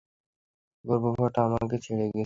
গর্দভটা 0.85 1.39
আমাকে 1.47 1.77
ছেড়ে 1.77 2.05
চলে 2.05 2.07
গেছে। 2.07 2.19